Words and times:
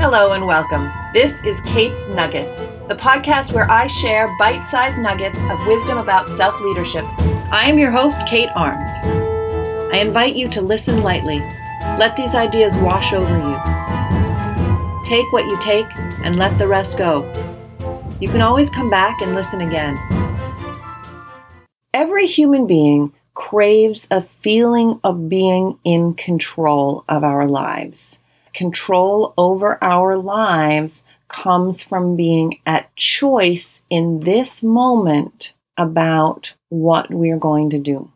Hello 0.00 0.30
and 0.30 0.46
welcome. 0.46 0.92
This 1.12 1.40
is 1.44 1.60
Kate's 1.62 2.06
Nuggets, 2.06 2.66
the 2.86 2.94
podcast 2.94 3.52
where 3.52 3.68
I 3.68 3.88
share 3.88 4.28
bite 4.38 4.62
sized 4.62 4.96
nuggets 5.00 5.42
of 5.50 5.66
wisdom 5.66 5.98
about 5.98 6.28
self 6.28 6.58
leadership. 6.60 7.04
I 7.50 7.64
am 7.66 7.80
your 7.80 7.90
host, 7.90 8.24
Kate 8.24 8.48
Arms. 8.54 8.88
I 9.92 9.98
invite 10.00 10.36
you 10.36 10.48
to 10.50 10.62
listen 10.62 11.02
lightly. 11.02 11.40
Let 11.98 12.16
these 12.16 12.36
ideas 12.36 12.76
wash 12.76 13.12
over 13.12 13.28
you. 13.28 15.04
Take 15.04 15.32
what 15.32 15.46
you 15.46 15.58
take 15.60 15.88
and 16.22 16.36
let 16.36 16.56
the 16.58 16.68
rest 16.68 16.96
go. 16.96 17.24
You 18.20 18.28
can 18.28 18.40
always 18.40 18.70
come 18.70 18.90
back 18.90 19.20
and 19.20 19.34
listen 19.34 19.62
again. 19.62 19.98
Every 21.92 22.28
human 22.28 22.68
being 22.68 23.12
craves 23.34 24.06
a 24.12 24.20
feeling 24.20 25.00
of 25.02 25.28
being 25.28 25.76
in 25.82 26.14
control 26.14 27.04
of 27.08 27.24
our 27.24 27.48
lives. 27.48 28.20
Control 28.58 29.34
over 29.38 29.78
our 29.84 30.16
lives 30.16 31.04
comes 31.28 31.80
from 31.80 32.16
being 32.16 32.58
at 32.66 32.92
choice 32.96 33.82
in 33.88 34.18
this 34.18 34.64
moment 34.64 35.54
about 35.76 36.52
what 36.68 37.08
we're 37.08 37.38
going 37.38 37.70
to 37.70 37.78
do. 37.78 38.10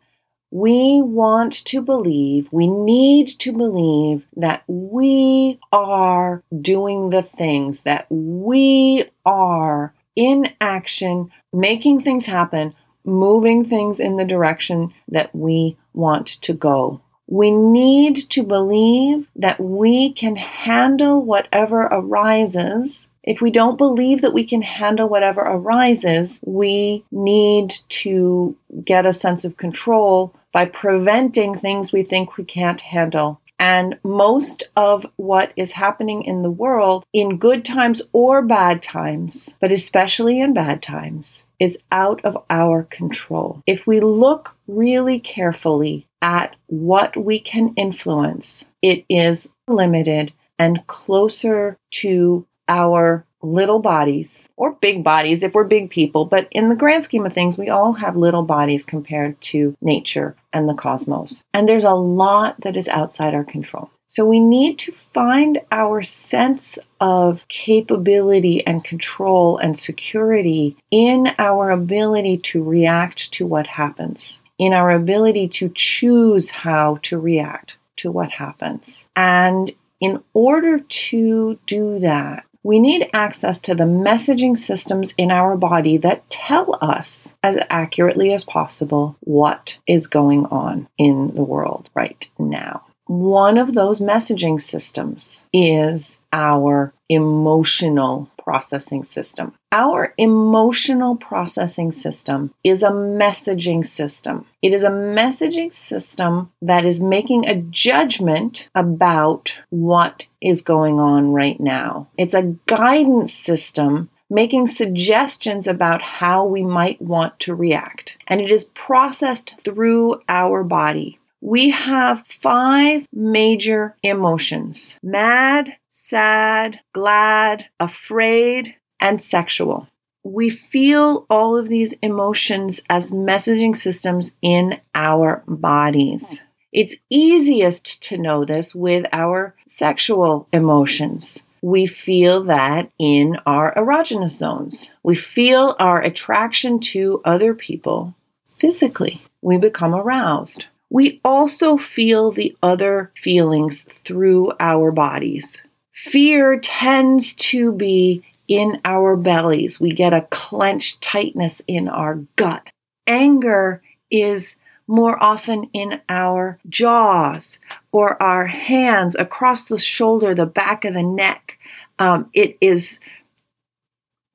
We 0.50 1.00
want 1.00 1.64
to 1.66 1.80
believe, 1.80 2.48
we 2.50 2.66
need 2.66 3.28
to 3.38 3.52
believe 3.52 4.26
that 4.36 4.64
we 4.66 5.60
are 5.70 6.42
doing 6.60 7.10
the 7.10 7.22
things, 7.22 7.82
that 7.82 8.06
we 8.10 9.04
are 9.24 9.94
in 10.16 10.52
action, 10.60 11.30
making 11.52 12.00
things 12.00 12.26
happen, 12.26 12.74
moving 13.04 13.64
things 13.64 14.00
in 14.00 14.16
the 14.16 14.24
direction 14.24 14.92
that 15.06 15.32
we 15.32 15.76
want 15.94 16.26
to 16.26 16.52
go. 16.52 17.00
We 17.32 17.50
need 17.50 18.16
to 18.32 18.42
believe 18.42 19.26
that 19.36 19.58
we 19.58 20.12
can 20.12 20.36
handle 20.36 21.24
whatever 21.24 21.80
arises. 21.80 23.06
If 23.22 23.40
we 23.40 23.50
don't 23.50 23.78
believe 23.78 24.20
that 24.20 24.34
we 24.34 24.44
can 24.44 24.60
handle 24.60 25.08
whatever 25.08 25.40
arises, 25.40 26.40
we 26.44 27.06
need 27.10 27.74
to 28.02 28.54
get 28.84 29.06
a 29.06 29.14
sense 29.14 29.46
of 29.46 29.56
control 29.56 30.34
by 30.52 30.66
preventing 30.66 31.54
things 31.54 31.90
we 31.90 32.02
think 32.02 32.36
we 32.36 32.44
can't 32.44 32.82
handle. 32.82 33.40
And 33.58 33.98
most 34.04 34.64
of 34.76 35.06
what 35.16 35.54
is 35.56 35.72
happening 35.72 36.24
in 36.24 36.42
the 36.42 36.50
world, 36.50 37.06
in 37.14 37.38
good 37.38 37.64
times 37.64 38.02
or 38.12 38.42
bad 38.42 38.82
times, 38.82 39.54
but 39.58 39.72
especially 39.72 40.38
in 40.38 40.52
bad 40.52 40.82
times, 40.82 41.44
is 41.62 41.78
out 41.92 42.24
of 42.24 42.36
our 42.50 42.82
control. 42.82 43.62
If 43.68 43.86
we 43.86 44.00
look 44.00 44.56
really 44.66 45.20
carefully 45.20 46.08
at 46.20 46.56
what 46.66 47.16
we 47.16 47.38
can 47.38 47.74
influence, 47.76 48.64
it 48.82 49.04
is 49.08 49.48
limited 49.68 50.32
and 50.58 50.84
closer 50.88 51.78
to 51.92 52.44
our 52.66 53.24
little 53.42 53.78
bodies 53.78 54.48
or 54.56 54.72
big 54.74 55.04
bodies 55.04 55.44
if 55.44 55.54
we're 55.54 55.62
big 55.62 55.90
people. 55.90 56.24
But 56.24 56.48
in 56.50 56.68
the 56.68 56.74
grand 56.74 57.04
scheme 57.04 57.26
of 57.26 57.32
things, 57.32 57.56
we 57.56 57.68
all 57.68 57.92
have 57.92 58.16
little 58.16 58.42
bodies 58.42 58.84
compared 58.84 59.40
to 59.42 59.76
nature 59.80 60.34
and 60.52 60.68
the 60.68 60.74
cosmos. 60.74 61.44
And 61.54 61.68
there's 61.68 61.84
a 61.84 61.94
lot 61.94 62.60
that 62.62 62.76
is 62.76 62.88
outside 62.88 63.34
our 63.34 63.44
control. 63.44 63.88
So 64.12 64.26
we 64.26 64.40
need 64.40 64.78
to 64.80 64.92
find 64.92 65.62
our 65.72 66.02
sense 66.02 66.78
of 67.00 67.48
capability 67.48 68.64
and 68.66 68.84
control 68.84 69.56
and 69.56 69.78
security 69.78 70.76
in 70.90 71.28
our 71.38 71.70
ability 71.70 72.36
to 72.52 72.62
react 72.62 73.32
to 73.32 73.46
what 73.46 73.66
happens 73.66 74.38
in 74.58 74.74
our 74.74 74.90
ability 74.90 75.48
to 75.48 75.72
choose 75.74 76.50
how 76.50 76.98
to 77.02 77.18
react 77.18 77.78
to 77.96 78.12
what 78.12 78.30
happens. 78.30 79.04
And 79.16 79.72
in 79.98 80.22
order 80.34 80.78
to 80.78 81.58
do 81.66 81.98
that, 82.00 82.44
we 82.62 82.78
need 82.78 83.08
access 83.14 83.58
to 83.60 83.74
the 83.74 83.84
messaging 83.84 84.58
systems 84.58 85.14
in 85.16 85.30
our 85.32 85.56
body 85.56 85.96
that 85.96 86.28
tell 86.28 86.78
us 86.82 87.34
as 87.42 87.58
accurately 87.70 88.32
as 88.34 88.44
possible 88.44 89.16
what 89.20 89.78
is 89.86 90.06
going 90.06 90.44
on 90.46 90.86
in 90.98 91.34
the 91.34 91.42
world 91.42 91.88
right 91.94 92.30
now. 92.38 92.84
One 93.12 93.58
of 93.58 93.74
those 93.74 94.00
messaging 94.00 94.58
systems 94.58 95.42
is 95.52 96.18
our 96.32 96.94
emotional 97.10 98.30
processing 98.38 99.04
system. 99.04 99.52
Our 99.70 100.14
emotional 100.16 101.16
processing 101.16 101.92
system 101.92 102.54
is 102.64 102.82
a 102.82 102.88
messaging 102.88 103.86
system. 103.86 104.46
It 104.62 104.72
is 104.72 104.82
a 104.82 104.88
messaging 104.88 105.74
system 105.74 106.52
that 106.62 106.86
is 106.86 107.02
making 107.02 107.46
a 107.46 107.56
judgment 107.56 108.70
about 108.74 109.58
what 109.68 110.26
is 110.40 110.62
going 110.62 110.98
on 110.98 111.32
right 111.32 111.60
now. 111.60 112.08
It's 112.16 112.32
a 112.32 112.56
guidance 112.64 113.34
system 113.34 114.08
making 114.30 114.68
suggestions 114.68 115.66
about 115.66 116.00
how 116.00 116.46
we 116.46 116.62
might 116.62 117.02
want 117.02 117.38
to 117.40 117.54
react. 117.54 118.16
And 118.26 118.40
it 118.40 118.50
is 118.50 118.64
processed 118.72 119.60
through 119.62 120.22
our 120.30 120.64
body. 120.64 121.18
We 121.44 121.70
have 121.70 122.24
five 122.28 123.08
major 123.12 123.96
emotions 124.00 124.96
mad, 125.02 125.74
sad, 125.90 126.78
glad, 126.92 127.66
afraid, 127.80 128.76
and 129.00 129.20
sexual. 129.20 129.88
We 130.22 130.50
feel 130.50 131.26
all 131.28 131.58
of 131.58 131.66
these 131.66 131.94
emotions 131.94 132.80
as 132.88 133.10
messaging 133.10 133.74
systems 133.74 134.36
in 134.40 134.80
our 134.94 135.42
bodies. 135.48 136.38
It's 136.72 136.94
easiest 137.10 138.00
to 138.04 138.18
know 138.18 138.44
this 138.44 138.72
with 138.72 139.06
our 139.12 139.56
sexual 139.66 140.46
emotions. 140.52 141.42
We 141.60 141.86
feel 141.86 142.44
that 142.44 142.88
in 143.00 143.36
our 143.46 143.74
erogenous 143.74 144.38
zones. 144.38 144.92
We 145.02 145.16
feel 145.16 145.74
our 145.80 146.00
attraction 146.00 146.78
to 146.92 147.20
other 147.24 147.52
people 147.52 148.14
physically. 148.58 149.22
We 149.40 149.56
become 149.56 149.92
aroused. 149.92 150.68
We 150.92 151.22
also 151.24 151.78
feel 151.78 152.32
the 152.32 152.54
other 152.62 153.12
feelings 153.16 153.84
through 153.84 154.52
our 154.60 154.92
bodies. 154.92 155.62
Fear 155.92 156.60
tends 156.60 157.32
to 157.34 157.72
be 157.72 158.22
in 158.46 158.78
our 158.84 159.16
bellies. 159.16 159.80
We 159.80 159.88
get 159.88 160.12
a 160.12 160.26
clenched 160.30 161.00
tightness 161.00 161.62
in 161.66 161.88
our 161.88 162.16
gut. 162.36 162.68
Anger 163.06 163.80
is 164.10 164.56
more 164.86 165.20
often 165.22 165.70
in 165.72 166.02
our 166.10 166.58
jaws 166.68 167.58
or 167.90 168.22
our 168.22 168.44
hands 168.44 169.16
across 169.16 169.64
the 169.64 169.78
shoulder, 169.78 170.34
the 170.34 170.44
back 170.44 170.84
of 170.84 170.92
the 170.92 171.02
neck. 171.02 171.58
Um, 171.98 172.28
it 172.34 172.58
is 172.60 173.00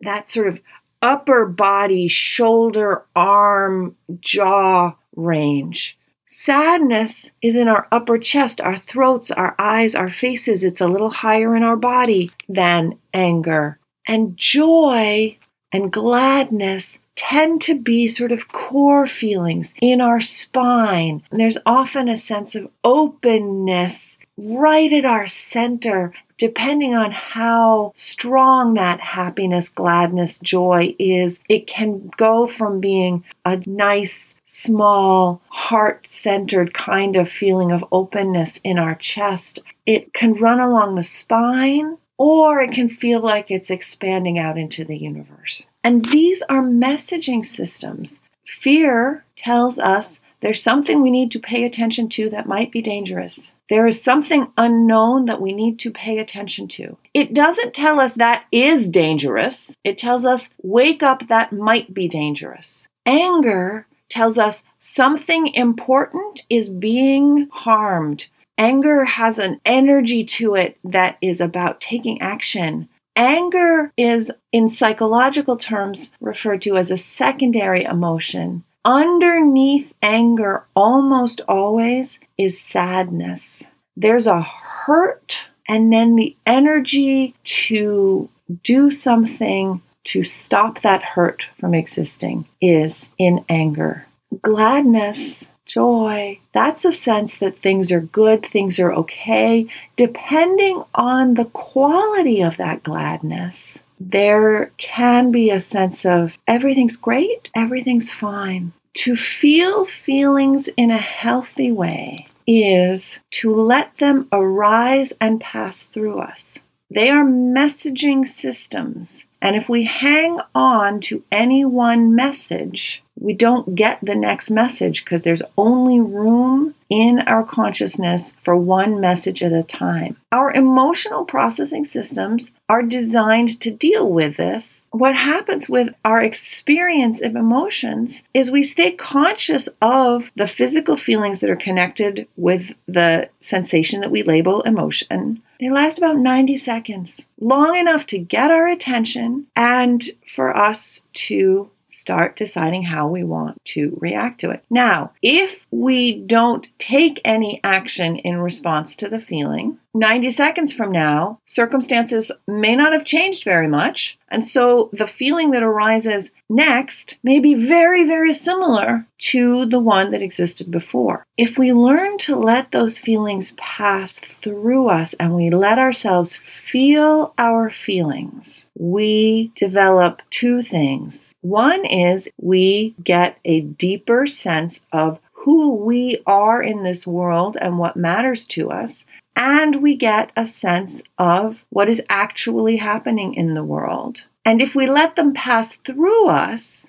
that 0.02 0.28
sort 0.28 0.48
of 0.48 0.60
upper 1.04 1.46
body, 1.46 2.08
shoulder, 2.08 3.06
arm, 3.16 3.96
jaw 4.22 4.96
range. 5.16 5.97
Sadness 6.30 7.32
is 7.42 7.56
in 7.56 7.70
our 7.70 7.88
upper 7.90 8.18
chest, 8.18 8.60
our 8.60 8.76
throats, 8.76 9.32
our 9.32 9.56
eyes, 9.58 9.96
our 9.96 10.10
faces. 10.10 10.62
It's 10.62 10.82
a 10.82 10.88
little 10.88 11.10
higher 11.10 11.56
in 11.56 11.64
our 11.64 11.78
body 11.78 12.32
than 12.50 13.00
anger. 13.14 13.80
And 14.06 14.36
joy 14.36 15.38
and 15.72 15.92
gladness 15.92 17.00
tend 17.16 17.62
to 17.62 17.80
be 17.80 18.08
sort 18.08 18.32
of 18.32 18.50
core 18.50 19.08
feelings 19.08 19.74
in 19.82 20.02
our 20.02 20.20
spine. 20.20 21.24
And 21.32 21.40
there's 21.40 21.58
often 21.66 22.10
a 22.10 22.18
sense 22.18 22.56
of 22.56 22.70
openness 22.84 24.18
right 24.38 24.94
at 24.94 25.06
our 25.06 25.26
center, 25.26 26.14
depending 26.38 26.94
on 26.94 27.12
how 27.12 27.92
strong 27.96 28.76
that 28.76 29.00
happiness, 29.00 29.70
gladness, 29.70 30.38
joy 30.40 30.96
is. 31.00 31.40
It 31.50 31.66
can 31.68 32.12
go 32.18 32.48
from 32.48 32.80
being 32.80 33.24
a 33.44 33.58
nice, 33.66 34.36
small, 34.58 35.42
heart 35.50 36.08
centered 36.08 36.74
kind 36.74 37.16
of 37.16 37.30
feeling 37.30 37.72
of 37.72 37.86
openness 37.92 38.60
in 38.64 38.80
our 38.80 38.96
chest. 38.96 39.60
It 39.86 40.14
can 40.14 40.34
run 40.34 40.60
along 40.60 40.96
the 40.96 41.04
spine, 41.04 41.98
or 42.18 42.60
it 42.60 42.72
can 42.72 42.90
feel 42.90 43.22
like 43.22 43.52
it's 43.52 43.70
expanding 43.70 44.40
out 44.40 44.58
into 44.58 44.84
the 44.84 44.98
universe. 44.98 45.66
And 45.84 46.06
these 46.06 46.42
are 46.50 46.64
messaging 46.64 47.46
systems. 47.46 48.20
Fear 48.46 49.24
tells 49.36 49.78
us 49.78 50.22
there's 50.42 50.62
something 50.62 51.02
we 51.02 51.12
need 51.12 51.32
to 51.32 51.40
pay 51.40 51.64
attention 51.64 52.10
to 52.10 52.30
that 52.32 52.48
might 52.48 52.72
be 52.72 52.82
dangerous. 52.82 53.52
There 53.70 53.86
is 53.86 54.02
something 54.02 54.48
unknown 54.58 55.26
that 55.26 55.42
we 55.42 55.54
need 55.54 55.78
to 55.80 55.92
pay 55.92 56.18
attention 56.18 56.68
to. 56.70 56.98
It 57.14 57.34
doesn't 57.34 57.74
tell 57.74 58.00
us 58.00 58.16
that 58.16 58.46
is 58.52 58.88
dangerous. 58.90 59.76
It 59.84 59.98
tells 59.98 60.26
us 60.26 60.50
wake 60.64 61.04
up 61.04 61.28
that 61.28 61.52
might 61.52 61.94
be 61.94 62.08
dangerous. 62.08 62.88
Anger 63.06 63.86
tells 64.10 64.38
us 64.38 64.64
something 64.78 65.54
important 65.54 66.44
is 66.50 66.70
being 66.70 67.48
harmed. 67.52 68.28
Anger 68.58 69.06
has 69.06 69.38
an 69.38 69.60
energy 69.66 70.24
to 70.24 70.56
it 70.56 70.78
that 70.84 71.18
is 71.22 71.42
about 71.42 71.80
taking 71.80 72.22
action. 72.22 72.90
Anger 73.16 73.92
is, 73.98 74.32
in 74.52 74.70
psychological 74.70 75.58
terms, 75.58 76.12
referred 76.20 76.62
to 76.64 76.78
as 76.78 76.92
a 76.92 76.98
secondary 76.98 77.84
emotion. 77.84 78.64
Underneath 78.86 79.94
anger, 80.02 80.66
almost 80.76 81.42
always, 81.48 82.20
is 82.38 82.60
sadness. 82.62 83.64
There's 83.96 84.28
a 84.28 84.42
hurt 84.42 85.48
And 85.68 85.92
then 85.92 86.16
the 86.16 86.36
energy 86.46 87.36
to 87.44 88.30
do 88.64 88.92
something 88.92 89.82
to 90.08 90.24
stop 90.24 90.82
that 90.82 91.04
hurt 91.04 91.46
from 91.60 91.74
existing 91.74 92.46
is 92.62 93.10
in 93.18 93.44
anger. 93.50 94.06
Gladness, 94.42 95.50
joy, 95.66 96.40
that's 96.54 96.86
a 96.86 96.94
sense 96.94 97.36
that 97.36 97.58
things 97.58 97.92
are 97.92 98.00
good, 98.00 98.46
things 98.46 98.80
are 98.80 98.94
okay, 98.94 99.68
depending 99.98 100.82
on 100.96 101.34
the 101.34 101.46
quality 101.46 102.42
of 102.42 102.56
that 102.58 102.84
gladness. 102.84 103.78
There 104.00 104.72
can 104.78 105.32
be 105.32 105.50
a 105.50 105.60
sense 105.60 106.06
of 106.06 106.38
everything's 106.48 106.96
great, 106.96 107.50
everything's 107.54 108.12
fine. 108.12 108.72
To 108.94 109.16
feel 109.16 109.86
feelings 109.86 110.70
in 110.78 110.90
a 110.90 110.98
healthy 110.98 111.72
way 111.72 112.28
is 112.48 113.20
to 113.32 113.54
let 113.54 113.98
them 113.98 114.28
arise 114.32 115.14
and 115.20 115.42
pass 115.42 115.84
through 115.84 116.20
us. 116.20 116.60
They 116.90 117.10
are 117.10 117.26
messaging 117.26 118.26
systems. 118.26 119.26
And 119.42 119.56
if 119.56 119.68
we 119.68 119.84
hang 119.84 120.40
on 120.56 121.00
to 121.02 121.24
any 121.32 121.66
one 121.66 122.16
message, 122.16 123.04
we 123.20 123.34
don't 123.34 123.76
get 123.76 124.00
the 124.02 124.16
next 124.16 124.50
message 124.50 125.04
because 125.04 125.24
there's 125.24 125.42
only 125.58 126.00
room 126.00 126.76
in 126.90 127.20
our 127.22 127.44
consciousness 127.44 128.34
for 128.42 128.56
one 128.56 129.00
message 129.00 129.44
at 129.44 129.52
a 129.52 129.64
time. 129.64 130.18
Our 130.32 130.54
emotional 130.54 131.26
processing 131.26 131.84
systems 131.84 132.54
are 132.70 132.84
designed 132.84 133.60
to 133.62 133.72
deal 133.72 134.10
with 134.10 134.38
this. 134.38 134.86
What 134.92 135.16
happens 135.16 135.68
with 135.68 135.94
our 136.06 136.22
experience 136.22 137.22
of 137.22 137.36
emotions 137.36 138.24
is 138.34 138.52
we 138.52 138.64
stay 138.64 138.92
conscious 138.92 139.68
of 139.82 140.32
the 140.36 140.48
physical 140.48 140.96
feelings 140.96 141.40
that 141.42 141.50
are 141.50 141.56
connected 141.56 142.28
with 142.38 142.74
the 142.88 143.30
sensation 143.42 144.02
that 144.02 144.12
we 144.12 144.24
label 144.24 144.62
emotion. 144.62 145.42
They 145.60 145.70
last 145.70 145.98
about 145.98 146.18
90 146.18 146.56
seconds, 146.56 147.26
long 147.40 147.76
enough 147.76 148.06
to 148.08 148.20
get 148.20 148.52
our 148.52 148.68
attention 148.68 149.48
and 149.56 150.04
for 150.28 150.56
us 150.56 151.02
to 151.14 151.72
start 151.88 152.36
deciding 152.36 152.84
how 152.84 153.08
we 153.08 153.24
want 153.24 153.64
to 153.66 153.98
react 154.00 154.40
to 154.42 154.52
it. 154.52 154.64
Now, 154.70 155.14
if 155.22 155.66
we 155.72 156.18
don't 156.18 156.68
take 156.78 157.22
any 157.24 157.60
action 157.64 158.18
in 158.18 158.38
response 158.38 158.96
to 158.98 159.10
the 159.10 159.20
feeling, 159.20 159.80
90 159.98 160.30
seconds 160.30 160.74
from 160.74 160.92
now, 160.92 161.40
circumstances 161.46 162.32
may 162.48 162.76
not 162.76 162.94
have 162.94 163.06
changed 163.06 163.44
very 163.44 163.68
much. 163.68 164.18
And 164.30 164.46
so 164.46 164.90
the 164.94 165.08
feeling 165.08 165.52
that 165.52 165.64
arises 165.64 166.32
next 166.50 167.18
may 167.24 167.40
be 167.40 167.56
very, 167.56 168.06
very 168.06 168.34
similar 168.34 169.08
to 169.20 169.66
the 169.66 169.80
one 169.80 170.12
that 170.12 170.22
existed 170.22 170.70
before. 170.70 171.26
If 171.38 171.58
we 171.58 171.74
learn 171.74 172.18
to 172.20 172.36
let 172.36 172.72
those 172.72 173.00
feelings 173.00 173.54
pass 173.58 174.18
through 174.18 174.90
us 174.90 175.14
and 175.16 175.36
we 175.36 175.50
let 175.50 175.80
ourselves 175.80 176.36
feel 176.36 177.34
our 177.38 177.70
feelings, 177.70 178.66
we 178.78 179.52
develop 179.56 180.22
two 180.30 180.62
things. 180.62 181.34
One 181.42 181.86
is 181.86 182.30
we 182.38 182.96
get 183.04 183.38
a 183.46 183.62
deeper 183.62 184.26
sense 184.26 184.86
of 184.92 185.20
who 185.48 185.76
we 185.76 186.22
are 186.28 186.62
in 186.62 186.84
this 186.84 187.08
world 187.08 187.56
and 187.62 187.80
what 187.80 187.96
matters 187.96 188.46
to 188.46 188.70
us 188.70 189.06
and 189.38 189.84
we 189.84 189.96
get 189.96 190.32
a 190.36 190.48
sense 190.48 191.04
of 191.20 191.64
what 191.70 191.88
is 191.88 192.02
actually 192.10 192.78
happening 192.78 193.36
in 193.36 193.54
the 193.54 193.64
world. 193.64 194.26
And 194.44 194.62
if 194.64 194.74
we 194.74 194.88
let 194.88 195.16
them 195.16 195.34
pass 195.34 195.76
through 195.78 196.28
us, 196.28 196.88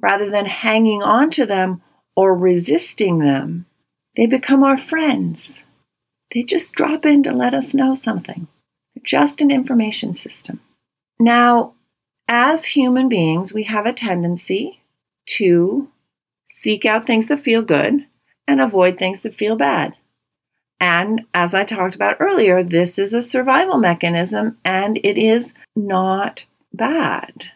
rather 0.00 0.30
than 0.30 0.46
hanging 0.46 1.02
on 1.02 1.30
to 1.32 1.44
them 1.44 1.82
or 2.16 2.34
resisting 2.34 3.18
them, 3.18 3.66
they 4.16 4.24
become 4.24 4.64
our 4.64 4.78
friends. 4.78 5.62
They 6.32 6.42
just 6.42 6.74
drop 6.74 7.04
in 7.04 7.22
to 7.24 7.32
let 7.32 7.52
us 7.52 7.74
know 7.74 7.94
something. 7.94 8.48
They're 8.94 9.02
just 9.04 9.42
an 9.42 9.50
information 9.50 10.14
system. 10.14 10.60
Now, 11.18 11.74
as 12.26 12.64
human 12.64 13.10
beings, 13.10 13.52
we 13.52 13.64
have 13.64 13.84
a 13.84 13.92
tendency 13.92 14.82
to 15.26 15.90
seek 16.48 16.86
out 16.86 17.04
things 17.04 17.28
that 17.28 17.40
feel 17.40 17.60
good 17.60 18.06
and 18.48 18.60
avoid 18.60 18.98
things 18.98 19.20
that 19.20 19.34
feel 19.34 19.54
bad. 19.56 19.96
And 20.80 21.26
as 21.34 21.52
I 21.52 21.64
talked 21.64 21.94
about 21.94 22.16
earlier, 22.20 22.62
this 22.62 22.98
is 22.98 23.12
a 23.12 23.20
survival 23.20 23.76
mechanism 23.78 24.56
and 24.64 24.98
it 25.04 25.18
is 25.18 25.52
not 25.76 26.44
bad. 26.72 27.52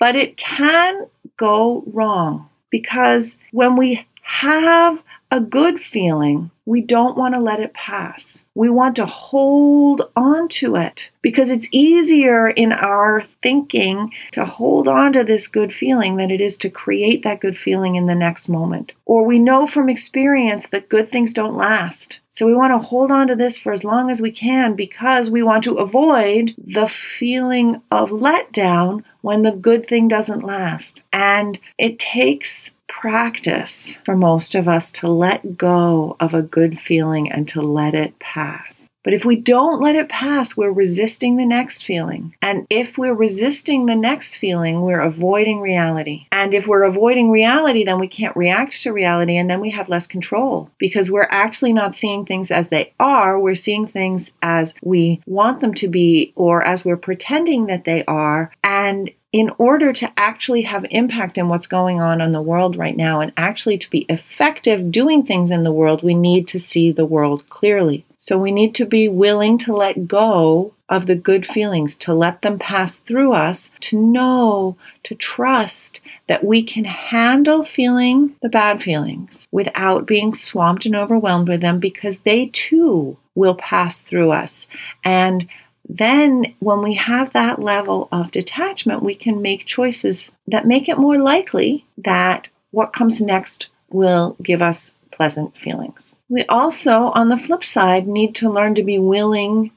But 0.00 0.16
it 0.16 0.36
can 0.36 1.06
go 1.36 1.84
wrong 1.86 2.48
because 2.70 3.38
when 3.52 3.76
we 3.76 4.06
have 4.22 5.02
a 5.30 5.40
good 5.40 5.80
feeling, 5.80 6.50
we 6.64 6.80
don't 6.80 7.16
want 7.16 7.34
to 7.34 7.40
let 7.40 7.60
it 7.60 7.72
pass. 7.72 8.44
We 8.54 8.68
want 8.68 8.96
to 8.96 9.06
hold 9.06 10.02
on 10.16 10.48
to 10.48 10.76
it 10.76 11.10
because 11.22 11.50
it's 11.50 11.68
easier 11.72 12.48
in 12.48 12.72
our 12.72 13.22
thinking 13.22 14.12
to 14.32 14.44
hold 14.44 14.88
on 14.88 15.12
to 15.12 15.24
this 15.24 15.46
good 15.46 15.72
feeling 15.72 16.16
than 16.16 16.30
it 16.30 16.40
is 16.40 16.56
to 16.58 16.70
create 16.70 17.22
that 17.22 17.40
good 17.40 17.56
feeling 17.56 17.94
in 17.94 18.06
the 18.06 18.14
next 18.14 18.48
moment. 18.48 18.92
Or 19.04 19.24
we 19.24 19.38
know 19.38 19.66
from 19.66 19.88
experience 19.88 20.66
that 20.70 20.88
good 20.88 21.08
things 21.08 21.32
don't 21.32 21.56
last. 21.56 22.20
So 22.40 22.46
we 22.46 22.54
want 22.54 22.70
to 22.70 22.78
hold 22.78 23.10
on 23.10 23.26
to 23.26 23.36
this 23.36 23.58
for 23.58 23.70
as 23.70 23.84
long 23.84 24.10
as 24.10 24.22
we 24.22 24.30
can 24.30 24.74
because 24.74 25.30
we 25.30 25.42
want 25.42 25.62
to 25.64 25.74
avoid 25.74 26.54
the 26.56 26.88
feeling 26.88 27.82
of 27.90 28.08
letdown 28.08 29.04
when 29.20 29.42
the 29.42 29.52
good 29.52 29.84
thing 29.84 30.08
doesn't 30.08 30.42
last. 30.42 31.02
And 31.12 31.58
it 31.76 31.98
takes 31.98 32.70
practice 32.88 33.94
for 34.06 34.16
most 34.16 34.54
of 34.54 34.68
us 34.68 34.90
to 34.92 35.08
let 35.08 35.58
go 35.58 36.16
of 36.18 36.32
a 36.32 36.40
good 36.40 36.80
feeling 36.80 37.30
and 37.30 37.46
to 37.48 37.60
let 37.60 37.94
it 37.94 38.18
pass. 38.18 38.89
But 39.02 39.14
if 39.14 39.24
we 39.24 39.36
don't 39.36 39.80
let 39.80 39.96
it 39.96 40.08
pass, 40.08 40.56
we're 40.56 40.72
resisting 40.72 41.36
the 41.36 41.46
next 41.46 41.84
feeling. 41.84 42.34
And 42.42 42.66
if 42.68 42.98
we're 42.98 43.14
resisting 43.14 43.86
the 43.86 43.96
next 43.96 44.36
feeling, 44.36 44.82
we're 44.82 45.00
avoiding 45.00 45.60
reality. 45.60 46.26
And 46.32 46.52
if 46.52 46.66
we're 46.66 46.82
avoiding 46.82 47.30
reality, 47.30 47.84
then 47.84 47.98
we 47.98 48.08
can't 48.08 48.36
react 48.36 48.82
to 48.82 48.92
reality 48.92 49.36
and 49.36 49.48
then 49.48 49.60
we 49.60 49.70
have 49.70 49.88
less 49.88 50.06
control 50.06 50.70
because 50.78 51.10
we're 51.10 51.28
actually 51.30 51.72
not 51.72 51.94
seeing 51.94 52.26
things 52.26 52.50
as 52.50 52.68
they 52.68 52.92
are. 53.00 53.40
We're 53.40 53.54
seeing 53.54 53.86
things 53.86 54.32
as 54.42 54.74
we 54.82 55.22
want 55.26 55.60
them 55.60 55.74
to 55.74 55.88
be 55.88 56.32
or 56.36 56.62
as 56.62 56.84
we're 56.84 56.96
pretending 56.96 57.66
that 57.66 57.84
they 57.84 58.04
are. 58.04 58.52
And 58.62 59.10
in 59.32 59.50
order 59.58 59.92
to 59.92 60.12
actually 60.16 60.62
have 60.62 60.84
impact 60.90 61.38
in 61.38 61.48
what's 61.48 61.68
going 61.68 62.00
on 62.00 62.20
in 62.20 62.32
the 62.32 62.42
world 62.42 62.76
right 62.76 62.96
now 62.96 63.20
and 63.20 63.32
actually 63.36 63.78
to 63.78 63.88
be 63.88 64.00
effective 64.08 64.90
doing 64.90 65.24
things 65.24 65.50
in 65.50 65.62
the 65.62 65.72
world, 65.72 66.02
we 66.02 66.14
need 66.14 66.48
to 66.48 66.58
see 66.58 66.90
the 66.90 67.06
world 67.06 67.48
clearly. 67.48 68.04
So 68.22 68.36
we 68.36 68.52
need 68.52 68.74
to 68.74 68.84
be 68.84 69.08
willing 69.08 69.56
to 69.58 69.74
let 69.74 70.06
go 70.06 70.74
of 70.90 71.06
the 71.06 71.16
good 71.16 71.46
feelings, 71.46 71.96
to 71.96 72.12
let 72.12 72.42
them 72.42 72.58
pass 72.58 72.96
through 72.96 73.32
us, 73.32 73.70
to 73.80 73.98
know, 73.98 74.76
to 75.04 75.14
trust 75.14 76.02
that 76.26 76.44
we 76.44 76.62
can 76.62 76.84
handle 76.84 77.64
feeling 77.64 78.36
the 78.42 78.50
bad 78.50 78.82
feelings 78.82 79.48
without 79.50 80.06
being 80.06 80.34
swamped 80.34 80.84
and 80.84 80.94
overwhelmed 80.94 81.48
with 81.48 81.62
them 81.62 81.78
because 81.78 82.18
they 82.18 82.46
too 82.52 83.16
will 83.34 83.54
pass 83.54 83.98
through 83.98 84.32
us. 84.32 84.66
And 85.02 85.48
then 85.88 86.54
when 86.58 86.82
we 86.82 86.94
have 86.94 87.32
that 87.32 87.58
level 87.58 88.08
of 88.12 88.30
detachment, 88.32 89.02
we 89.02 89.14
can 89.14 89.40
make 89.40 89.64
choices 89.64 90.30
that 90.46 90.66
make 90.66 90.90
it 90.90 90.98
more 90.98 91.18
likely 91.18 91.86
that 91.96 92.48
what 92.70 92.92
comes 92.92 93.18
next 93.22 93.70
will 93.88 94.36
give 94.42 94.60
us 94.60 94.94
pleasant 95.20 95.54
feelings. 95.54 96.16
We 96.30 96.46
also, 96.46 97.10
on 97.10 97.28
the 97.28 97.36
flip 97.36 97.62
side, 97.62 98.08
need 98.08 98.34
to 98.36 98.50
learn 98.50 98.74
to 98.76 98.82
be 98.82 98.98
willing 98.98 99.70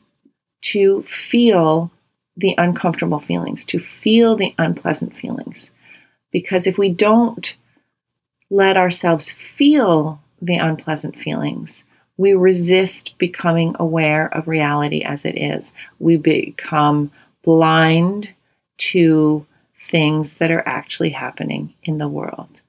to 0.72 1.02
feel 1.02 1.92
the 2.38 2.56
uncomfortable 2.58 3.20
feelings, 3.20 3.66
to 3.66 3.78
feel 3.78 4.38
the 4.38 4.56
unpleasant 4.58 5.14
feelings. 5.14 5.70
Because 6.32 6.66
if 6.66 6.78
we 6.78 6.88
don't 6.88 7.58
let 8.50 8.78
ourselves 8.78 9.34
feel 9.34 10.22
the 10.42 10.56
unpleasant 10.56 11.18
feelings, 11.18 11.84
we 12.16 12.32
resist 12.32 13.18
becoming 13.18 13.76
aware 13.78 14.34
of 14.34 14.48
reality 14.48 15.02
as 15.02 15.26
it 15.26 15.38
is. 15.38 15.74
We 16.00 16.16
become 16.16 17.12
blind 17.44 18.34
to 18.78 19.46
things 19.78 20.36
that 20.36 20.52
are 20.52 20.66
actually 20.66 21.10
happening 21.10 21.74
in 21.84 21.98
the 21.98 22.08
world. 22.08 22.62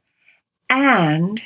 And 0.68 1.40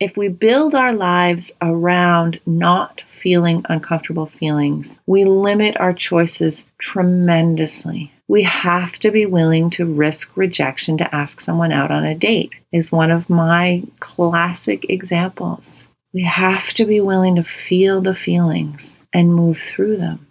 if 0.00 0.16
we 0.16 0.28
build 0.28 0.74
our 0.74 0.92
lives 0.92 1.52
around 1.60 2.40
not 2.46 3.00
feeling 3.02 3.64
uncomfortable 3.68 4.26
feelings, 4.26 4.96
we 5.06 5.24
limit 5.24 5.76
our 5.80 5.92
choices 5.92 6.64
tremendously. 6.78 8.12
We 8.28 8.44
have 8.44 8.92
to 9.00 9.10
be 9.10 9.26
willing 9.26 9.70
to 9.70 9.86
risk 9.86 10.36
rejection 10.36 10.98
to 10.98 11.14
ask 11.14 11.40
someone 11.40 11.72
out 11.72 11.90
on 11.90 12.04
a 12.04 12.14
date, 12.14 12.52
is 12.70 12.92
one 12.92 13.10
of 13.10 13.28
my 13.28 13.82
classic 13.98 14.88
examples. 14.88 15.84
We 16.12 16.22
have 16.22 16.72
to 16.74 16.84
be 16.84 17.00
willing 17.00 17.36
to 17.36 17.42
feel 17.42 18.00
the 18.00 18.14
feelings 18.14 18.96
and 19.12 19.34
move 19.34 19.58
through 19.58 19.96
them. 19.96 20.26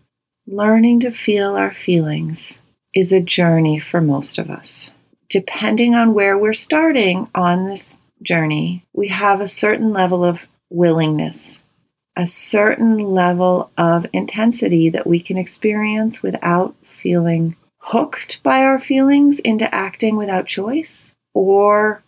Learning 0.45 1.01
to 1.01 1.11
feel 1.11 1.55
our 1.55 1.73
feelings 1.73 2.57
is 2.93 3.11
a 3.11 3.19
journey 3.19 3.79
for 3.79 3.99
most 3.99 4.37
of 4.37 4.49
us. 4.49 4.91
Depending 5.27 5.93
on 5.93 6.13
where 6.13 6.37
we're 6.37 6.53
starting 6.53 7.29
on 7.35 7.65
this 7.65 7.99
journey, 8.21 8.85
we 8.93 9.07
have 9.09 9.41
a 9.41 9.47
certain 9.47 9.93
level 9.93 10.23
of 10.23 10.47
willingness 10.69 11.61
a 12.17 12.25
certain 12.25 12.97
level 12.97 13.69
of 13.77 14.07
intensity 14.11 14.89
that 14.89 15.05
we 15.05 15.19
can 15.19 15.37
experience 15.37 16.23
without 16.23 16.75
feeling 16.83 17.55
hooked 17.77 18.41
by 18.41 18.63
our 18.63 18.79
feelings 18.79 19.39
into 19.39 19.73
acting 19.73 20.17
without 20.17 20.47
choice 20.47 21.11
or 21.35 22.01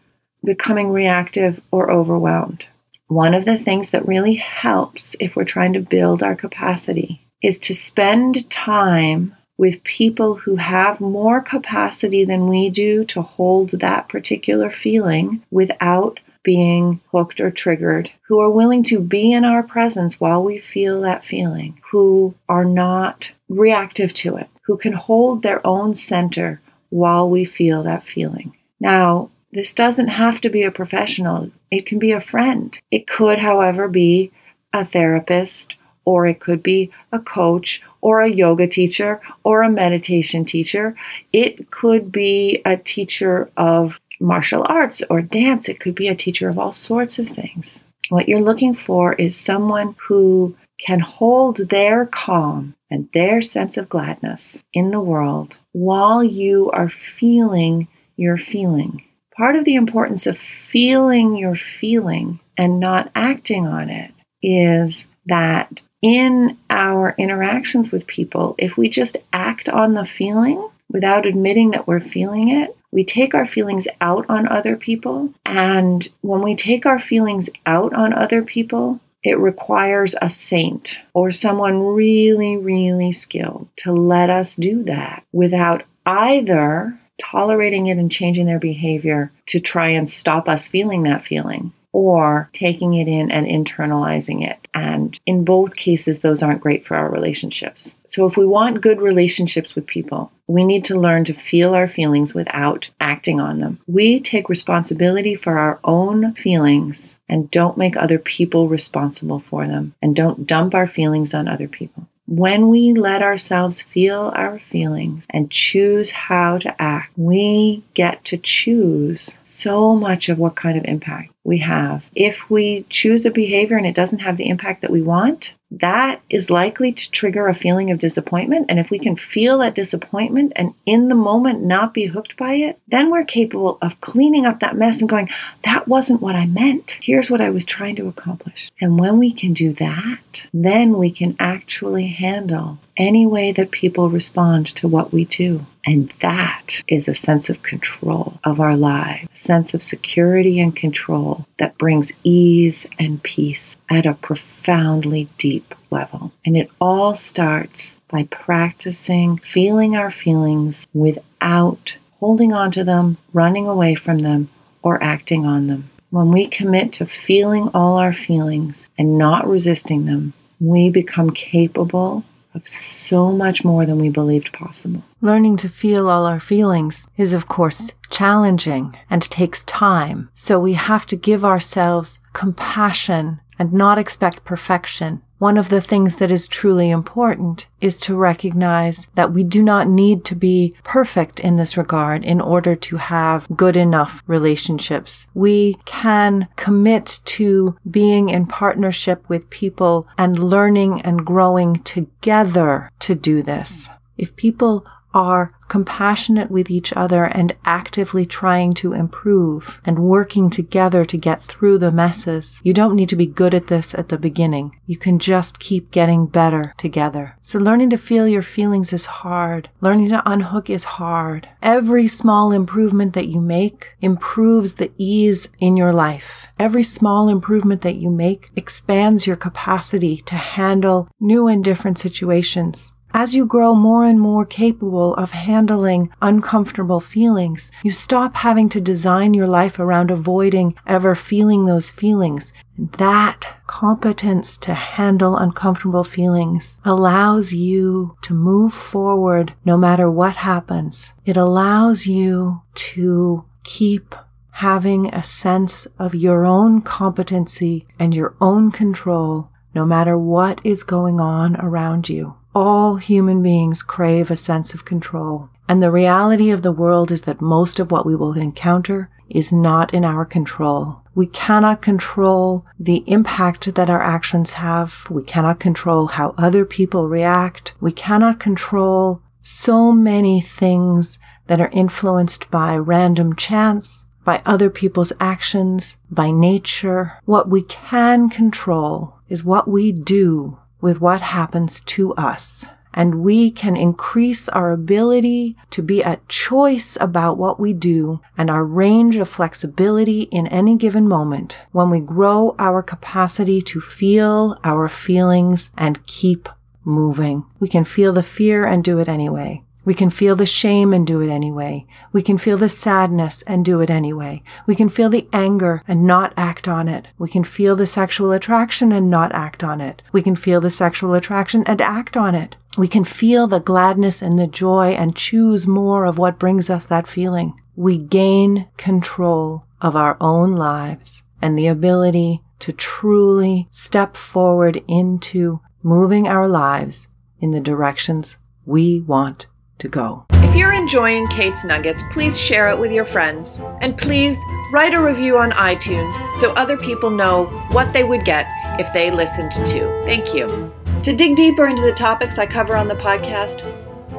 becoming 0.43 0.89
reactive 0.89 1.61
or 1.71 1.91
overwhelmed. 1.91 2.67
One 3.07 3.35
of 3.35 3.45
the 3.45 3.55
things 3.55 3.91
that 3.91 4.07
really 4.07 4.35
helps 4.35 5.15
if 5.19 5.35
we're 5.35 5.43
trying 5.43 5.73
to 5.73 5.79
build 5.79 6.23
our 6.23 6.35
capacity 6.35 7.21
is 7.43 7.59
to 7.59 7.75
spend 7.75 8.49
time 8.49 9.35
with 9.59 9.83
people 9.83 10.35
who 10.35 10.55
have 10.55 11.01
more 11.01 11.41
capacity 11.41 12.23
than 12.23 12.47
we 12.47 12.69
do 12.69 13.03
to 13.03 13.21
hold 13.21 13.69
that 13.71 14.07
particular 14.07 14.71
feeling 14.71 15.43
without 15.51 16.17
being 16.43 17.01
hooked 17.11 17.41
or 17.41 17.51
triggered, 17.51 18.09
who 18.21 18.39
are 18.39 18.49
willing 18.49 18.85
to 18.85 19.01
be 19.01 19.33
in 19.33 19.43
our 19.43 19.61
presence 19.61 20.17
while 20.17 20.41
we 20.41 20.57
feel 20.57 21.01
that 21.01 21.25
feeling, 21.25 21.77
who 21.91 22.33
are 22.47 22.63
not 22.63 23.29
reactive 23.49 24.13
to 24.13 24.37
it, 24.37 24.47
who 24.61 24.77
can 24.77 24.93
hold 24.93 25.43
their 25.43 25.65
own 25.67 25.93
center 25.93 26.61
while 26.87 27.29
we 27.29 27.43
feel 27.43 27.83
that 27.83 28.03
feeling. 28.03 28.55
Now, 28.79 29.29
this 29.51 29.73
doesn't 29.73 30.07
have 30.07 30.39
to 30.39 30.49
be 30.49 30.63
a 30.63 30.71
professional, 30.71 31.51
it 31.69 31.85
can 31.85 31.99
be 31.99 32.13
a 32.13 32.21
friend. 32.21 32.79
It 32.91 33.07
could, 33.07 33.39
however, 33.39 33.89
be 33.89 34.31
a 34.71 34.85
therapist, 34.85 35.75
or 36.05 36.25
it 36.25 36.39
could 36.39 36.63
be 36.63 36.91
a 37.11 37.19
coach, 37.19 37.81
or 38.01 38.21
a 38.21 38.29
yoga 38.29 38.67
teacher, 38.67 39.21
or 39.43 39.63
a 39.63 39.69
meditation 39.69 40.45
teacher. 40.45 40.95
It 41.33 41.69
could 41.71 42.11
be 42.11 42.61
a 42.65 42.77
teacher 42.77 43.49
of 43.57 43.99
martial 44.19 44.65
arts 44.67 45.01
or 45.09 45.21
dance. 45.21 45.69
It 45.69 45.79
could 45.79 45.95
be 45.95 46.07
a 46.07 46.15
teacher 46.15 46.49
of 46.49 46.59
all 46.59 46.73
sorts 46.73 47.19
of 47.19 47.29
things. 47.29 47.81
What 48.09 48.27
you're 48.27 48.41
looking 48.41 48.73
for 48.73 49.13
is 49.13 49.35
someone 49.35 49.95
who 50.07 50.55
can 50.79 50.99
hold 50.99 51.57
their 51.57 52.05
calm 52.05 52.75
and 52.89 53.09
their 53.13 53.41
sense 53.41 53.77
of 53.77 53.89
gladness 53.89 54.63
in 54.73 54.91
the 54.91 54.99
world 54.99 55.57
while 55.73 56.23
you 56.23 56.71
are 56.71 56.89
feeling 56.89 57.87
your 58.15 58.37
feeling. 58.37 59.03
Part 59.35 59.55
of 59.55 59.65
the 59.65 59.75
importance 59.75 60.25
of 60.25 60.37
feeling 60.37 61.37
your 61.37 61.55
feeling 61.55 62.39
and 62.57 62.79
not 62.79 63.11
acting 63.15 63.67
on 63.67 63.89
it 63.89 64.11
is 64.41 65.05
that 65.27 65.81
in 66.01 66.57
our 66.69 67.13
interactions 67.17 67.91
with 67.91 68.07
people, 68.07 68.55
if 68.57 68.77
we 68.77 68.89
just 68.89 69.17
act 69.33 69.69
on 69.69 69.93
the 69.93 70.05
feeling 70.05 70.69
without 70.91 71.25
admitting 71.25 71.71
that 71.71 71.87
we're 71.87 71.99
feeling 71.99 72.49
it, 72.49 72.75
we 72.91 73.03
take 73.03 73.35
our 73.35 73.45
feelings 73.45 73.87
out 74.01 74.25
on 74.29 74.47
other 74.47 74.75
people. 74.75 75.33
And 75.45 76.07
when 76.21 76.41
we 76.41 76.55
take 76.55 76.85
our 76.85 76.99
feelings 76.99 77.49
out 77.65 77.93
on 77.93 78.13
other 78.13 78.41
people, 78.41 78.99
it 79.23 79.37
requires 79.37 80.15
a 80.21 80.29
saint 80.29 80.99
or 81.13 81.29
someone 81.29 81.81
really, 81.81 82.57
really 82.57 83.11
skilled 83.11 83.67
to 83.77 83.91
let 83.91 84.29
us 84.29 84.55
do 84.55 84.83
that 84.83 85.23
without 85.31 85.83
either 86.05 86.97
tolerating 87.19 87.87
it 87.87 87.97
and 87.97 88.11
changing 88.11 88.45
their 88.45 88.59
behavior 88.59 89.31
to 89.45 89.59
try 89.59 89.89
and 89.89 90.09
stop 90.09 90.47
us 90.47 90.69
feeling 90.69 91.03
that 91.03 91.23
feeling 91.23 91.73
or 91.91 92.49
taking 92.53 92.93
it 92.93 93.07
in 93.07 93.31
and 93.31 93.47
internalizing 93.47 94.47
it. 94.47 94.67
And 94.73 95.19
in 95.25 95.43
both 95.43 95.75
cases, 95.75 96.19
those 96.19 96.43
aren't 96.43 96.61
great 96.61 96.85
for 96.85 96.95
our 96.95 97.09
relationships. 97.09 97.95
So, 98.05 98.25
if 98.25 98.37
we 98.37 98.45
want 98.45 98.81
good 98.81 99.01
relationships 99.01 99.75
with 99.75 99.87
people, 99.87 100.31
we 100.47 100.63
need 100.65 100.83
to 100.85 100.99
learn 100.99 101.25
to 101.25 101.33
feel 101.33 101.75
our 101.75 101.87
feelings 101.87 102.33
without 102.33 102.89
acting 102.99 103.39
on 103.39 103.59
them. 103.59 103.79
We 103.87 104.19
take 104.19 104.49
responsibility 104.49 105.35
for 105.35 105.57
our 105.57 105.79
own 105.83 106.33
feelings 106.33 107.15
and 107.27 107.51
don't 107.51 107.77
make 107.77 107.95
other 107.95 108.17
people 108.17 108.67
responsible 108.67 109.39
for 109.39 109.67
them 109.67 109.93
and 110.01 110.15
don't 110.15 110.47
dump 110.47 110.73
our 110.73 110.87
feelings 110.87 111.33
on 111.33 111.47
other 111.47 111.67
people. 111.67 112.07
When 112.29 112.67
we 112.67 112.93
let 112.93 113.23
ourselves 113.23 113.81
feel 113.81 114.31
our 114.35 114.59
feelings 114.59 115.25
and 115.31 115.49
choose 115.49 116.11
how 116.11 116.59
to 116.59 116.79
act, 116.79 117.11
we 117.17 117.83
get 117.95 118.23
to 118.25 118.37
choose 118.37 119.35
so 119.41 119.95
much 119.95 120.29
of 120.29 120.37
what 120.37 120.55
kind 120.55 120.77
of 120.77 120.85
impact 120.85 121.31
we 121.43 121.57
have. 121.57 122.07
If 122.13 122.47
we 122.47 122.85
choose 122.87 123.25
a 123.25 123.31
behavior 123.31 123.77
and 123.77 123.87
it 123.87 123.95
doesn't 123.95 124.19
have 124.19 124.37
the 124.37 124.47
impact 124.47 124.81
that 124.83 124.91
we 124.91 125.01
want, 125.01 125.55
that 125.71 126.21
is 126.29 126.51
likely 126.51 126.91
to 126.91 127.11
trigger 127.11 127.47
a 127.47 127.55
feeling 127.55 127.89
of 127.89 127.97
disappointment. 127.97 128.67
And 128.69 128.79
if 128.79 128.91
we 128.91 128.99
can 128.99 129.15
feel 129.15 129.57
that 129.59 129.73
disappointment 129.73 130.53
and 130.55 130.75
in 130.85 131.09
the 131.09 131.15
moment 131.15 131.63
not 131.63 131.95
be 131.95 132.05
hooked 132.05 132.37
by 132.37 132.53
it, 132.53 132.79
then 132.87 133.09
we're 133.09 133.23
capable 133.23 133.79
of 133.81 133.99
cleaning 134.01 134.45
up 134.45 134.59
that 134.59 134.77
mess 134.77 135.01
and 135.01 135.09
going, 135.09 135.29
that 135.63 135.87
wasn't 135.87 136.21
what 136.21 136.35
I 136.35 136.45
meant. 136.45 136.97
Here's 137.01 137.31
what 137.31 137.41
I 137.41 137.49
was 137.49 137.65
trying 137.65 137.95
to 137.95 138.07
accomplish. 138.07 138.71
And 138.79 138.99
when 138.99 139.17
we 139.17 139.31
can 139.31 139.53
do 139.53 139.73
that, 139.73 140.18
then 140.53 140.97
we 140.97 141.11
can 141.11 141.35
actually 141.39 142.07
handle 142.07 142.77
any 142.97 143.25
way 143.25 143.51
that 143.51 143.71
people 143.71 144.09
respond 144.09 144.67
to 144.67 144.87
what 144.87 145.11
we 145.13 145.25
do. 145.25 145.65
And 145.85 146.11
that 146.19 146.81
is 146.87 147.07
a 147.07 147.15
sense 147.15 147.49
of 147.49 147.63
control 147.63 148.39
of 148.43 148.59
our 148.59 148.75
lives, 148.75 149.27
a 149.33 149.37
sense 149.37 149.73
of 149.73 149.81
security 149.81 150.59
and 150.59 150.75
control 150.75 151.45
that 151.57 151.77
brings 151.77 152.11
ease 152.23 152.85
and 152.99 153.23
peace 153.23 153.77
at 153.89 154.05
a 154.05 154.13
profoundly 154.13 155.29
deep 155.37 155.73
level. 155.89 156.31
And 156.45 156.57
it 156.57 156.69
all 156.79 157.15
starts 157.15 157.95
by 158.09 158.23
practicing 158.23 159.37
feeling 159.37 159.95
our 159.95 160.11
feelings 160.11 160.85
without 160.93 161.95
holding 162.19 162.53
on 162.53 162.71
to 162.71 162.83
them, 162.83 163.17
running 163.33 163.67
away 163.67 163.95
from 163.95 164.19
them, 164.19 164.49
or 164.81 165.01
acting 165.01 165.45
on 165.45 165.67
them. 165.67 165.89
When 166.11 166.31
we 166.31 166.47
commit 166.47 166.93
to 166.93 167.05
feeling 167.05 167.69
all 167.73 167.97
our 167.97 168.13
feelings 168.13 168.89
and 168.97 169.19
not 169.19 169.47
resisting 169.47 170.05
them, 170.05 170.33
we 170.59 170.89
become 170.89 171.29
capable 171.29 172.23
of 172.55 172.67
so 172.67 173.31
much 173.31 173.63
more 173.63 173.85
than 173.85 173.99
we 173.99 174.09
believed 174.09 174.51
possible. 174.51 175.03
Learning 175.21 175.55
to 175.57 175.69
feel 175.69 176.09
all 176.09 176.25
our 176.25 176.39
feelings 176.39 177.07
is, 177.15 177.31
of 177.31 177.47
course, 177.47 177.91
challenging 178.09 178.95
and 179.07 179.21
takes 179.21 179.63
time. 179.65 180.29
So 180.33 180.59
we 180.59 180.73
have 180.73 181.05
to 181.07 181.15
give 181.15 181.45
ourselves 181.45 182.19
compassion 182.33 183.39
and 183.59 183.71
not 183.71 183.99
expect 183.99 184.45
perfection. 184.45 185.21
One 185.39 185.57
of 185.57 185.69
the 185.69 185.79
things 185.79 186.17
that 186.17 186.31
is 186.31 186.49
truly 186.49 186.89
important 186.89 187.67
is 187.79 187.97
to 188.01 188.15
recognize 188.15 189.07
that 189.15 189.31
we 189.31 189.45
do 189.45 189.63
not 189.63 189.87
need 189.87 190.25
to 190.25 190.35
be 190.35 190.75
perfect 190.83 191.39
in 191.39 191.55
this 191.55 191.77
regard 191.77 192.25
in 192.25 192.41
order 192.41 192.75
to 192.75 192.97
have 192.97 193.47
good 193.55 193.77
enough 193.77 194.21
relationships. 194.27 195.27
We 195.33 195.77
can 195.85 196.49
commit 196.57 197.21
to 197.23 197.77
being 197.89 198.29
in 198.29 198.47
partnership 198.47 199.23
with 199.29 199.49
people 199.49 200.09
and 200.17 200.37
learning 200.37 201.01
and 201.03 201.25
growing 201.25 201.75
together 201.83 202.91
to 202.99 203.15
do 203.15 203.41
this. 203.41 203.89
If 204.17 204.35
people 204.35 204.85
are 205.13 205.51
compassionate 205.67 206.49
with 206.49 206.69
each 206.69 206.91
other 206.93 207.25
and 207.25 207.55
actively 207.63 208.25
trying 208.25 208.73
to 208.73 208.91
improve 208.91 209.79
and 209.85 209.99
working 209.99 210.49
together 210.49 211.05
to 211.05 211.17
get 211.17 211.41
through 211.41 211.77
the 211.77 211.91
messes. 211.91 212.59
You 212.63 212.73
don't 212.73 212.95
need 212.95 213.09
to 213.09 213.15
be 213.15 213.27
good 213.27 213.53
at 213.53 213.67
this 213.67 213.93
at 213.93 214.09
the 214.09 214.17
beginning. 214.17 214.75
You 214.85 214.97
can 214.97 215.19
just 215.19 215.59
keep 215.59 215.91
getting 215.91 216.25
better 216.25 216.73
together. 216.77 217.35
So 217.41 217.59
learning 217.59 217.91
to 217.91 217.97
feel 217.97 218.27
your 218.27 218.41
feelings 218.41 218.91
is 218.91 219.05
hard. 219.05 219.69
Learning 219.79 220.09
to 220.09 220.23
unhook 220.29 220.69
is 220.69 220.83
hard. 220.83 221.47
Every 221.61 222.07
small 222.07 222.51
improvement 222.51 223.13
that 223.13 223.27
you 223.27 223.39
make 223.39 223.95
improves 224.01 224.73
the 224.73 224.91
ease 224.97 225.47
in 225.59 225.77
your 225.77 225.93
life. 225.93 226.47
Every 226.57 226.83
small 226.83 227.29
improvement 227.29 227.81
that 227.81 227.95
you 227.95 228.09
make 228.09 228.49
expands 228.55 229.27
your 229.27 229.35
capacity 229.35 230.17
to 230.21 230.35
handle 230.35 231.09
new 231.19 231.47
and 231.47 231.63
different 231.63 231.99
situations. 231.99 232.93
As 233.13 233.33
you 233.33 233.45
grow 233.45 233.73
more 233.73 234.03
and 234.03 234.19
more 234.19 234.45
capable 234.45 235.15
of 235.15 235.31
handling 235.31 236.09
uncomfortable 236.21 236.99
feelings, 236.99 237.71
you 237.83 237.91
stop 237.91 238.35
having 238.35 238.69
to 238.69 238.79
design 238.79 239.33
your 239.33 239.47
life 239.47 239.79
around 239.79 240.11
avoiding 240.11 240.75
ever 240.85 241.15
feeling 241.15 241.65
those 241.65 241.91
feelings. 241.91 242.53
That 242.77 243.57
competence 243.65 244.57
to 244.59 244.73
handle 244.73 245.35
uncomfortable 245.35 246.03
feelings 246.03 246.79
allows 246.85 247.51
you 247.51 248.15
to 248.21 248.33
move 248.33 248.73
forward 248.73 249.53
no 249.65 249.75
matter 249.75 250.09
what 250.09 250.37
happens. 250.37 251.13
It 251.25 251.35
allows 251.35 252.05
you 252.05 252.61
to 252.75 253.45
keep 253.63 254.15
having 254.51 255.07
a 255.13 255.23
sense 255.23 255.87
of 255.97 256.13
your 256.13 256.45
own 256.45 256.81
competency 256.81 257.87
and 257.97 258.13
your 258.13 258.35
own 258.39 258.71
control 258.71 259.49
no 259.73 259.85
matter 259.85 260.17
what 260.17 260.61
is 260.63 260.83
going 260.83 261.19
on 261.19 261.55
around 261.57 262.09
you. 262.09 262.35
All 262.55 262.95
human 262.95 263.43
beings 263.43 263.83
crave 263.83 264.31
a 264.31 264.35
sense 264.35 264.73
of 264.73 264.85
control. 264.85 265.49
And 265.67 265.83
the 265.83 265.91
reality 265.91 266.49
of 266.49 266.63
the 266.63 266.71
world 266.71 267.11
is 267.11 267.21
that 267.21 267.41
most 267.41 267.79
of 267.79 267.91
what 267.91 268.05
we 268.05 268.15
will 268.15 268.33
encounter 268.33 269.09
is 269.29 269.53
not 269.53 269.93
in 269.93 270.03
our 270.03 270.25
control. 270.25 271.01
We 271.13 271.27
cannot 271.27 271.81
control 271.81 272.65
the 272.79 273.03
impact 273.07 273.75
that 273.75 273.89
our 273.89 274.01
actions 274.01 274.53
have. 274.53 275.07
We 275.09 275.23
cannot 275.23 275.59
control 275.59 276.07
how 276.07 276.33
other 276.37 276.65
people 276.65 277.07
react. 277.07 277.73
We 277.79 277.91
cannot 277.91 278.39
control 278.39 279.21
so 279.41 279.91
many 279.91 280.41
things 280.41 281.19
that 281.47 281.61
are 281.61 281.69
influenced 281.71 282.49
by 282.51 282.77
random 282.77 283.35
chance, 283.35 284.05
by 284.23 284.41
other 284.45 284.69
people's 284.69 285.13
actions, 285.19 285.97
by 286.09 286.31
nature. 286.31 287.13
What 287.25 287.49
we 287.49 287.63
can 287.63 288.29
control 288.29 289.15
is 289.27 289.43
what 289.43 289.67
we 289.67 289.91
do 289.91 290.58
with 290.81 291.01
what 291.01 291.21
happens 291.21 291.81
to 291.81 292.13
us. 292.13 292.65
And 292.93 293.21
we 293.21 293.51
can 293.51 293.77
increase 293.77 294.49
our 294.49 294.71
ability 294.71 295.55
to 295.69 295.83
be 295.83 296.03
at 296.03 296.27
choice 296.27 296.97
about 296.99 297.37
what 297.37 297.59
we 297.59 297.71
do 297.71 298.19
and 298.37 298.49
our 298.49 298.65
range 298.65 299.15
of 299.15 299.29
flexibility 299.29 300.23
in 300.23 300.47
any 300.47 300.75
given 300.75 301.07
moment 301.07 301.59
when 301.71 301.89
we 301.89 301.99
grow 301.99 302.55
our 302.57 302.81
capacity 302.81 303.61
to 303.61 303.79
feel 303.79 304.55
our 304.63 304.89
feelings 304.89 305.71
and 305.77 306.05
keep 306.07 306.49
moving. 306.83 307.45
We 307.59 307.67
can 307.67 307.85
feel 307.85 308.11
the 308.11 308.23
fear 308.23 308.65
and 308.65 308.83
do 308.83 308.97
it 308.99 309.07
anyway. 309.07 309.63
We 309.85 309.93
can 309.93 310.09
feel 310.09 310.35
the 310.35 310.45
shame 310.45 310.93
and 310.93 311.07
do 311.07 311.21
it 311.21 311.29
anyway. 311.29 311.85
We 312.11 312.21
can 312.21 312.37
feel 312.37 312.57
the 312.57 312.69
sadness 312.69 313.41
and 313.43 313.63
do 313.63 313.79
it 313.79 313.89
anyway. 313.89 314.43
We 314.67 314.75
can 314.75 314.89
feel 314.89 315.09
the 315.09 315.27
anger 315.31 315.83
and 315.87 316.05
not 316.05 316.33
act 316.35 316.67
on 316.67 316.89
it. 316.89 317.07
We 317.17 317.29
can 317.29 317.45
feel 317.45 317.75
the 317.75 317.87
sexual 317.87 318.31
attraction 318.33 318.91
and 318.91 319.09
not 319.09 319.33
act 319.33 319.63
on 319.63 319.79
it. 319.79 320.01
We 320.11 320.21
can 320.21 320.35
feel 320.35 320.59
the 320.59 320.69
sexual 320.69 321.13
attraction 321.13 321.63
and 321.65 321.81
act 321.81 322.17
on 322.17 322.35
it. 322.35 322.57
We 322.77 322.87
can 322.87 323.05
feel 323.05 323.47
the 323.47 323.61
gladness 323.61 324.21
and 324.21 324.37
the 324.37 324.47
joy 324.47 324.89
and 324.89 325.15
choose 325.15 325.65
more 325.65 326.05
of 326.05 326.17
what 326.17 326.39
brings 326.39 326.69
us 326.69 326.85
that 326.87 327.07
feeling. 327.07 327.53
We 327.75 327.97
gain 327.97 328.67
control 328.75 329.65
of 329.81 329.95
our 329.95 330.17
own 330.19 330.55
lives 330.55 331.23
and 331.41 331.57
the 331.57 331.67
ability 331.67 332.41
to 332.59 332.73
truly 332.73 333.69
step 333.71 334.17
forward 334.17 334.83
into 334.87 335.61
moving 335.81 336.27
our 336.27 336.49
lives 336.49 337.07
in 337.39 337.51
the 337.51 337.61
directions 337.61 338.37
we 338.65 338.99
want 338.99 339.47
to 339.79 339.87
go. 339.87 340.25
If 340.31 340.55
you're 340.55 340.73
enjoying 340.73 341.27
Kate's 341.27 341.63
Nuggets, 341.63 342.01
please 342.11 342.39
share 342.39 342.69
it 342.69 342.79
with 342.79 342.91
your 342.91 343.05
friends. 343.05 343.61
And 343.81 343.97
please 343.97 344.37
write 344.71 344.93
a 344.93 345.01
review 345.01 345.37
on 345.37 345.51
iTunes 345.51 346.13
so 346.39 346.51
other 346.53 346.77
people 346.77 347.09
know 347.09 347.45
what 347.71 347.91
they 347.93 348.03
would 348.03 348.25
get 348.25 348.47
if 348.79 348.91
they 348.93 349.11
listened 349.11 349.51
to. 349.51 350.03
Thank 350.03 350.33
you. 350.33 350.73
To 351.03 351.15
dig 351.15 351.35
deeper 351.35 351.67
into 351.67 351.81
the 351.81 351.93
topics 351.93 352.37
I 352.37 352.45
cover 352.45 352.75
on 352.75 352.87
the 352.87 352.95
podcast, 352.95 353.61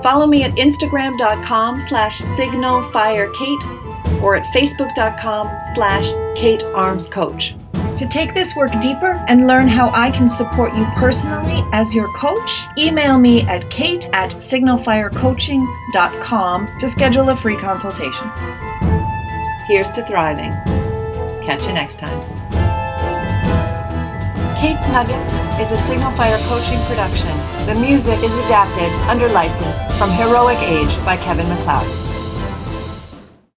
follow 0.03 0.27
me 0.27 0.45
at 0.45 0.53
instagram.com 0.53 1.79
slash 1.79 2.21
signalfirekate 2.21 4.23
or 4.23 4.37
at 4.37 4.47
facebook.com 4.55 5.61
slash 5.75 6.07
katearmscoach. 6.39 7.60
To 8.01 8.07
take 8.07 8.33
this 8.33 8.57
work 8.57 8.73
deeper 8.81 9.23
and 9.29 9.47
learn 9.47 9.69
how 9.69 9.91
I 9.91 10.11
can 10.11 10.31
support 10.31 10.75
you 10.75 10.87
personally 10.97 11.63
as 11.75 11.95
your 11.95 12.11
coach, 12.15 12.63
email 12.79 13.19
me 13.19 13.43
at 13.43 13.69
kate 13.69 14.09
at 14.15 14.31
signalfirecoaching.com 14.37 16.79
to 16.81 16.89
schedule 16.89 17.29
a 17.29 17.37
free 17.37 17.59
consultation. 17.59 18.31
Here's 19.69 19.91
to 19.91 20.03
thriving. 20.07 20.53
Catch 21.45 21.67
you 21.67 21.75
next 21.75 21.99
time. 21.99 22.19
Kate's 24.59 24.89
Nuggets 24.89 25.35
is 25.61 25.71
a 25.71 25.77
Signal 25.77 26.11
Fire 26.13 26.39
coaching 26.45 26.81
production. 26.87 27.37
The 27.67 27.75
music 27.75 28.23
is 28.23 28.35
adapted 28.47 28.91
under 29.11 29.29
license 29.29 29.85
from 29.99 30.11
Heroic 30.13 30.57
Age 30.61 30.97
by 31.05 31.19
Kevin 31.19 31.51
MacLeod. 31.51 32.10